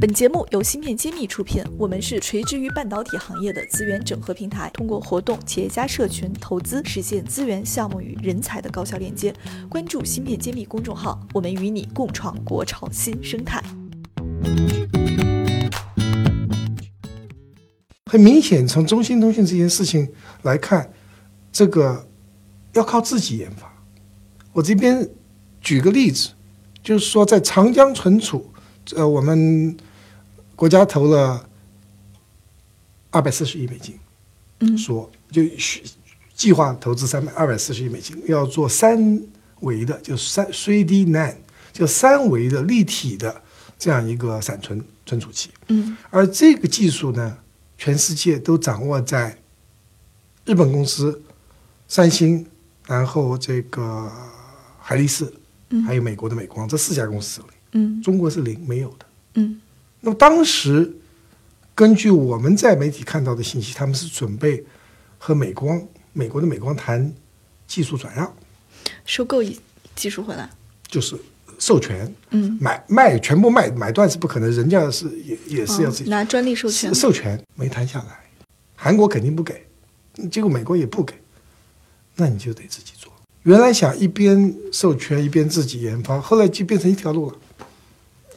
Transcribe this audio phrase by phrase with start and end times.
[0.00, 9.30] 本节目由芯片揭秘出品，我们是垂直于半导体行业的资源整合平台，通过活动、企业家社群、投资，实现资源、项目与人才的高效链接。
[9.68, 13.62] 关注芯片揭秘公众号，我们与你共创国潮新生态。
[18.06, 20.10] 很明显，从中兴通讯这件事情
[20.44, 20.90] 来看，
[21.52, 22.08] 这个
[22.72, 23.70] 要靠自己研发。
[24.54, 25.06] 我这边
[25.60, 26.30] 举个例子，
[26.82, 28.50] 就是说在长江存储，
[28.96, 29.76] 呃，我们。
[30.60, 31.48] 国家投了
[33.10, 33.98] 二百四十亿美金，
[34.58, 35.42] 嗯，说就
[36.34, 39.22] 计划投资三百二百四十亿美金，要做三
[39.60, 41.36] 维的，就三 3D NAND，
[41.72, 43.40] 就三维的立体的
[43.78, 47.38] 这样一个闪存存储器，嗯，而这个技术呢，
[47.78, 49.38] 全世界都掌握在
[50.44, 51.22] 日本公司
[51.88, 52.46] 三星，
[52.86, 54.12] 然后这个
[54.78, 55.32] 海力士，
[55.70, 59.06] 嗯，还有美国的美光这四家公司手里，嗯，中国是零没有的，
[59.36, 59.58] 嗯。
[60.00, 60.96] 那么当时，
[61.74, 64.64] 根据我们在媒体看到的信息，他们是准备
[65.18, 67.12] 和美光、美国的美光谈
[67.66, 68.34] 技术转让，
[69.04, 69.42] 收购
[69.94, 70.48] 技术回来，
[70.88, 71.16] 就是
[71.58, 78.20] 授权，嗯，买卖全部卖买断是不可能，人家是也也是要自己拿专利授权，授权没谈下来，
[78.74, 79.66] 韩国肯定不给，
[80.30, 81.14] 结果美国也不给，
[82.16, 83.12] 那你就得自己做。
[83.42, 87.36] 原来想一边授权一边自己研发，后来就变成一条路了，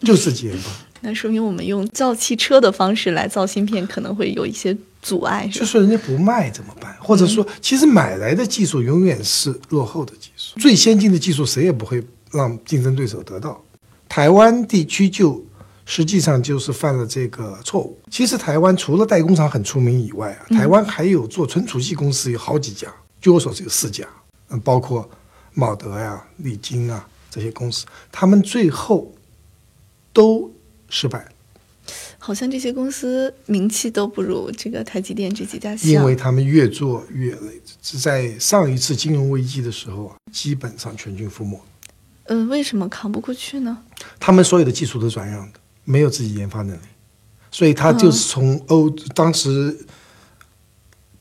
[0.01, 0.69] 就自己研发。
[1.05, 5.45] 那说明我们用造汽车的方式来造芯片，可能会有一些阻碍。
[5.51, 6.95] 就说人家不卖怎么办？
[6.97, 13.61] 或者说，其实买来的技术永远是落后的技术，最先进的技术谁也不会让竞争对手得到。
[14.07, 15.43] 台湾地区就
[15.85, 17.99] 实际上就是犯了这个错误。
[18.09, 22.87] 其实台湾除了代工厂很出名以外啊，台湾还有做存储器公司有好几家，
[23.19, 24.07] 据我所知有四家，
[24.51, 25.09] 嗯，包括
[25.53, 29.13] 茂德呀、力晶啊这些公司，他们最后
[30.13, 30.49] 都。
[30.95, 31.27] 失败，
[32.19, 35.73] 好像这些公司名气都不如这个台积电这几家。
[35.81, 41.59] 因为他们越做越累，是在上一次金融危机的时候啊，基本上全军覆没。
[42.25, 43.75] 嗯，为什么扛不过去呢？
[44.19, 46.81] 他们所有的技术都转让的，没有自己研发能力，
[47.49, 49.75] 所以他就是从欧当时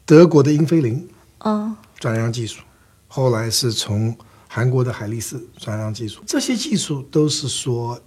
[0.05, 1.09] 德国的英飞凌
[1.39, 2.61] 嗯转让技术，
[3.09, 4.15] 后来是从
[4.47, 7.99] 韩国的海力士转让技术，这些技术都是说。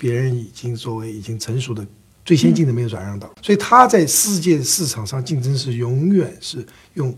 [0.00, 1.86] 别人已经作为已经成熟的、
[2.24, 7.14] 最先进的没有转让到，所以他在世界市场上竞争是永远是用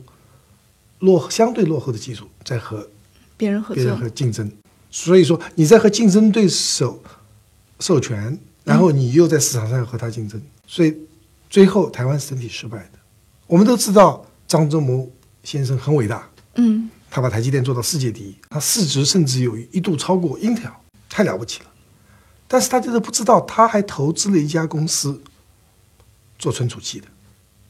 [0.99, 2.91] 落相对落后的技术在和
[3.37, 4.51] 别人合别人和竞争。
[4.91, 7.01] 所以说你在和竞争对手
[7.79, 10.93] 授权，然后你又在市场上和他竞争，所以
[11.49, 12.99] 最后台湾是整体失败的。
[13.47, 15.09] 我们都知道张忠谋
[15.45, 20.75] 先生很伟大，嗯，他把台积电做到世界第一，他市值甚至有一度超过英特尔，
[21.09, 21.67] 太了不起了。
[22.53, 25.23] 但是他就是不知道，他还投资了一家公司，
[26.39, 27.07] 做存储器的，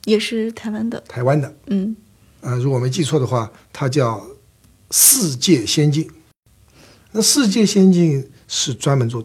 [0.06, 1.00] 也是台湾的。
[1.02, 1.96] 台湾的，嗯，
[2.40, 4.26] 呃，如果没记错的话，它叫
[4.90, 6.10] 世界先进。
[7.12, 9.24] 那世界先进是专门做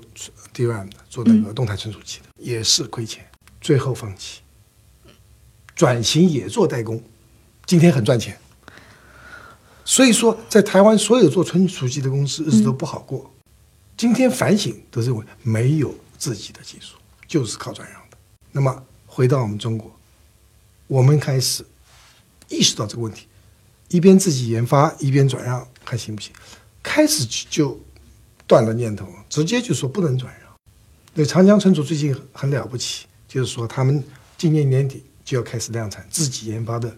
[0.54, 3.26] DRAM 的，做那个动态存储器的，也是亏钱，
[3.60, 4.42] 最后放弃，
[5.74, 7.02] 转型也做代工，
[7.66, 8.38] 今天很赚钱。
[9.84, 13.34] 所以说，在台湾所有做存储器的公司日子都不好过。
[13.98, 16.96] 今天反省都认为没有自己的技术，
[17.28, 18.18] 就是靠转让的。
[18.52, 19.92] 那么回到我们中国，
[20.86, 21.66] 我们开始
[22.48, 23.26] 意识到这个问题，
[23.90, 26.32] 一边自己研发，一边转让，看行不行？
[26.84, 27.80] 开始就
[28.46, 30.54] 断了念头，直接就说不能转让。
[31.16, 34.04] 对长江存储最近很了不起，就是说他们
[34.38, 36.96] 今年年底就要开始量产自己研发的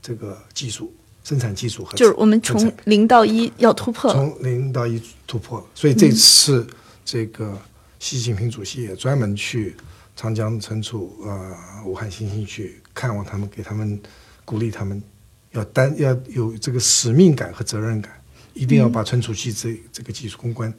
[0.00, 0.94] 这个技术。
[1.26, 5.68] 生产技术和就是我们从零到一要突破，从零到一突破。
[5.74, 6.64] 所以这次
[7.04, 7.60] 这个
[7.98, 9.74] 习近平主席也专门去
[10.14, 11.52] 长江存储呃
[11.84, 14.00] 武汉新兴去看望他们，给他们
[14.44, 15.02] 鼓励他们
[15.50, 18.22] 要担要有这个使命感和责任感，
[18.54, 20.72] 一定要把存储器这这个技术攻关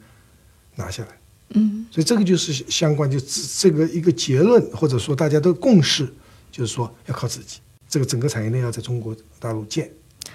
[0.76, 1.08] 拿下来。
[1.50, 3.20] 嗯，所以这个就是相关，就
[3.58, 6.10] 这个一个结论，或者说大家都共识，
[6.50, 9.90] 就是说要靠自己，这个整个产业链要在中国大陆建。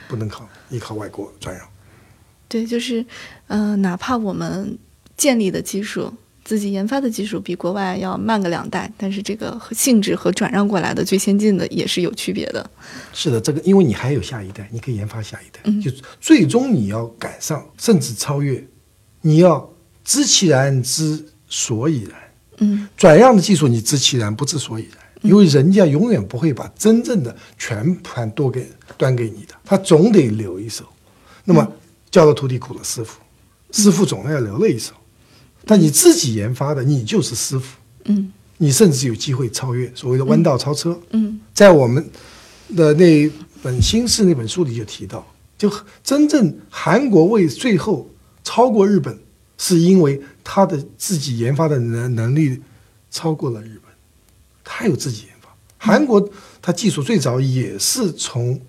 [0.07, 1.67] 不能靠依靠外国转让，
[2.47, 3.05] 对，就是，
[3.47, 4.77] 呃，哪怕我们
[5.17, 6.13] 建立的技术、
[6.43, 12.69] 自己研发的技术比国外要慢个两代，但是这个性质和转让过来的最先进的也是有区别的。
[13.13, 18.63] 是的，这个因为你还有下一代，你可以研发下一代，就最终你要赶上甚至超越，
[19.21, 19.73] 你要
[20.03, 22.19] 知其然知所以然。
[22.57, 25.02] 嗯，转让的技术你知其然不知所以然。
[25.23, 30.85] 因为人家永远不会把真正的全盘都给端给你的，他总得留一手。
[31.45, 31.67] 那么
[32.11, 33.19] 教了徒弟苦了师傅，
[33.71, 34.93] 师傅总要留了一手。
[35.65, 37.77] 但你自己研发的，你就是师傅。
[38.05, 40.99] 嗯，你甚至有机会超越所谓的弯道超车。
[41.11, 42.05] 嗯在我们
[42.75, 43.31] 的那
[43.61, 45.25] 本《新式》那本书里就提到，
[45.57, 45.71] 就
[46.03, 48.09] 真正韩国为最后
[48.43, 49.17] 超过日本，
[49.57, 52.61] 是因为他的自己研发的能能力
[53.09, 53.82] 超过了日本，
[54.75, 55.55] 他有自己研发。
[55.77, 56.27] 韩国
[56.59, 58.59] 它技术最早也是从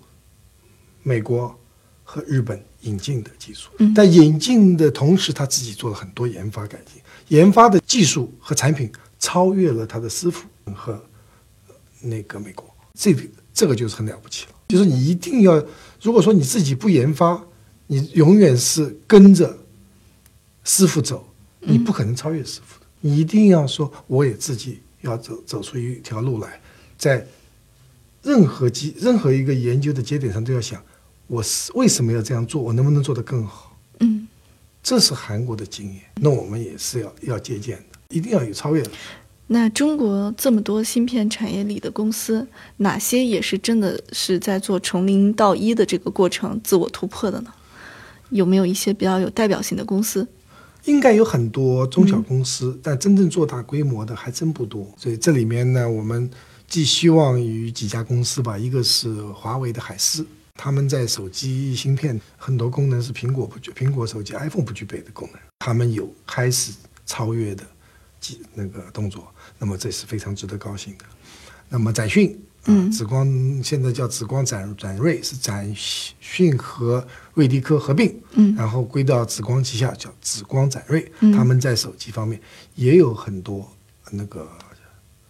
[1.01, 1.57] 美国
[2.03, 10.93] 和日本引进的技术，嗯但引进的同时，他自己做了很多研发改进，研发的技术和产品超越了他的师傅和
[11.67, 14.51] 呃那个美国，这个这个就是很了不起了。
[14.67, 15.63] 就是你一定要，
[16.01, 17.43] 如果说你自己不研发，
[17.87, 19.57] 你永远是跟着
[20.63, 21.27] 师傅走，
[21.61, 22.85] 你不可能超越师傅的。
[23.01, 26.59] 你一定要说，我也自己要走走出一条路来，
[26.97, 27.25] 在
[28.23, 30.81] 任何基任何一个研究的节点上都要想，
[31.27, 33.77] 我是为什么要这样做，我能不能做得更好？
[33.99, 34.27] 嗯，
[34.81, 38.91] 这是韩国的经验，那我们也是要要借鉴的，一定要有超越的。
[39.47, 42.47] 那中国这么多芯片产业里的公司，
[42.77, 47.53] 哪些也是真的是在做从零到一的这个过程自我突破的呢？
[48.31, 50.27] 有没有一些比较有代表性的公司？
[50.85, 54.87] 应该有很多中小公司，但真正做大规模的还真不多。
[54.97, 56.29] 所以这里面呢，我们
[56.67, 66.71] 寄希望于几家公司吧，一个是华为的海思，他们在手机芯片很多功能是苹果不具，苹果手机 iPhone 不具备的功能，他们有开始
[67.05, 67.63] 超越的
[68.19, 69.27] 几那个动作，
[69.59, 71.05] 那么这是非常值得高兴的。
[71.67, 73.27] 那么展讯，嗯紫光
[73.63, 81.11] 现在叫紫光展展锐，是展讯和瑞迪科合并，嗯然后归到紫光旗下，叫紫光展锐。
[81.19, 82.41] 嗯他们在手机方面
[82.73, 83.71] 也有很多
[84.09, 84.47] 那个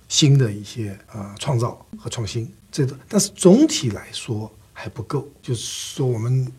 [0.07, 5.27] 新的一些呃创造和创新，这个但是总体来说还不够。
[5.41, 6.49] 就是说，我们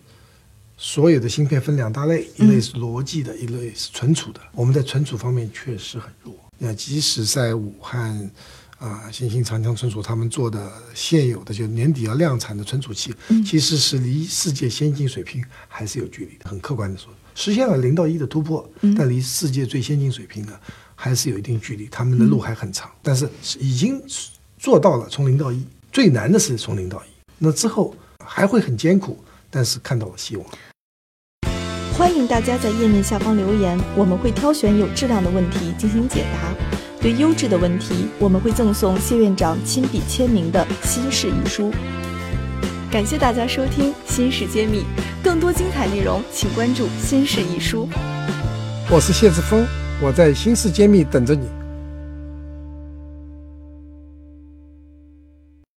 [0.77, 4.41] 所有的芯片分两大类，一类是逻辑的，一类是存储的。
[4.53, 6.35] 我们在存储方面确实很弱。
[6.59, 8.31] 那即使在武汉。
[8.79, 13.15] 啊，新兴长江存储他们做的现有的就年底要量产的存储器，
[13.45, 16.51] 其实是离世界先进水平还是有距离的。
[16.51, 20.53] 很客观的说，实现了零到一的突破，但离世界最先进水平呢
[20.95, 22.91] 还是有一定距离，他们的路还很长。
[23.03, 23.27] 但是
[23.59, 24.03] 已经
[24.59, 27.09] 做到了从零到一，最难的是从零到一，
[27.39, 29.19] 那之后还会很艰苦，
[29.49, 30.47] 但是看到了希望。
[31.97, 36.76] 欢迎大家在页面下方留言，我们会挑选有质量的问题进行解答。
[37.07, 41.71] 最优质的问题，我们会赠送谢院长亲笔签名的《新式一书》。
[42.91, 44.81] 感谢大家收听《新事揭秘》，
[45.23, 47.89] 更多精彩内容请关注《新事一书》。
[48.91, 49.65] 我是谢志峰，
[50.03, 51.47] 我在新世揭秘等着你。